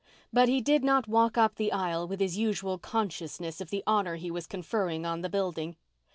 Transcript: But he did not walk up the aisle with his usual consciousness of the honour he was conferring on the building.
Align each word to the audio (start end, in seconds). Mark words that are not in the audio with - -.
But 0.33 0.49
he 0.49 0.61
did 0.61 0.83
not 0.83 1.07
walk 1.07 1.37
up 1.37 1.57
the 1.57 1.71
aisle 1.71 2.07
with 2.07 2.19
his 2.21 2.35
usual 2.35 2.79
consciousness 2.79 3.61
of 3.61 3.69
the 3.69 3.83
honour 3.85 4.15
he 4.15 4.31
was 4.31 4.47
conferring 4.47 5.05
on 5.05 5.21
the 5.21 5.29
building. 5.29 5.75